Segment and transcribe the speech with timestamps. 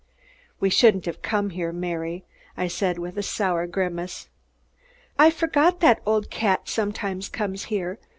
[0.59, 2.25] "We shouldn't have come here, Mary,"
[2.57, 4.29] I said with a sour grimace.
[5.19, 7.99] "I forgot that old cat sometimes comes here.